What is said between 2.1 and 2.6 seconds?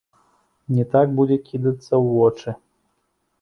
вочы.